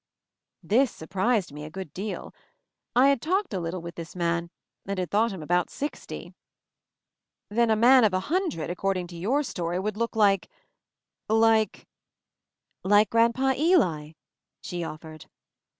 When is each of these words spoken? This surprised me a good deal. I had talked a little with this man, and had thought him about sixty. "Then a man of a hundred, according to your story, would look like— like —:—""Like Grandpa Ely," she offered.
This 0.63 0.89
surprised 0.89 1.51
me 1.51 1.63
a 1.63 1.69
good 1.69 1.93
deal. 1.93 2.33
I 2.95 3.09
had 3.09 3.21
talked 3.21 3.53
a 3.53 3.59
little 3.59 3.83
with 3.83 3.93
this 3.93 4.15
man, 4.15 4.49
and 4.87 4.97
had 4.97 5.11
thought 5.11 5.31
him 5.31 5.43
about 5.43 5.69
sixty. 5.69 6.33
"Then 7.49 7.69
a 7.69 7.75
man 7.75 8.03
of 8.03 8.11
a 8.11 8.21
hundred, 8.21 8.71
according 8.71 9.05
to 9.09 9.15
your 9.15 9.43
story, 9.43 9.77
would 9.79 9.97
look 9.97 10.15
like— 10.15 10.49
like 11.29 11.87
—:—""Like 12.83 13.11
Grandpa 13.11 13.53
Ely," 13.55 14.13
she 14.63 14.83
offered. 14.83 15.27